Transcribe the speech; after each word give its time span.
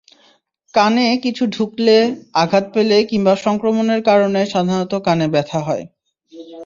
কানে 0.73 1.05
কিছু 1.23 1.43
ঢুকলে, 1.47 1.97
আঘাত 2.33 2.65
পেলে 2.73 2.97
কিংবা 3.09 3.33
সংক্রমণের 3.45 4.01
কারণে 4.09 4.41
সাধারণত 4.53 4.93
কানে 5.05 5.27
ব্যথা 5.33 5.59
হয়। 5.67 5.83